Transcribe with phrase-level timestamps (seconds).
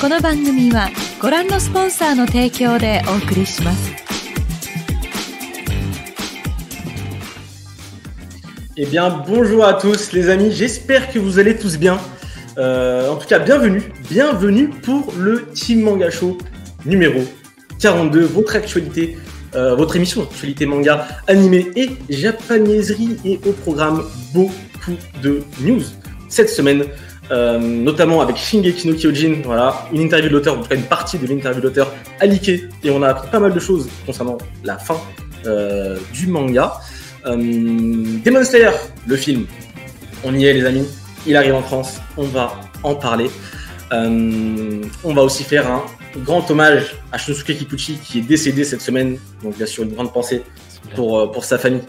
[0.00, 0.90] この番組は
[1.20, 3.92] ご覧のスポンサーの提供でお送りします
[8.76, 11.98] Eh bien, bonjour à tous les amis, j'espère que vous allez tous bien.
[12.56, 16.38] Euh, en tout cas, bienvenue, bienvenue pour le Team Manga Show
[16.86, 17.20] numéro
[17.80, 19.18] 42, votre actualité,
[19.54, 25.82] euh, votre émission actualité manga, animé et japanaiserie et au programme beaucoup de news
[26.28, 26.86] cette semaine,
[27.31, 30.83] euh, notamment avec Shingeki no Kyojin, voilà, une interview de l'auteur, en tout cas une
[30.83, 33.89] partie de l'interview de l'auteur a leaké et on a appris pas mal de choses
[34.05, 34.97] concernant la fin
[35.45, 36.73] euh, du manga.
[37.25, 38.71] Euh, Demon Slayer,
[39.05, 39.45] le film,
[40.23, 40.87] on y est les amis,
[41.25, 43.29] il arrive en France, on va en parler.
[43.91, 45.83] Euh, on va aussi faire un
[46.23, 50.13] grand hommage à Shunsuke Kikuchi qui est décédé cette semaine, donc bien sûr une grande
[50.13, 50.43] pensée
[50.95, 51.81] pour, pour sa famille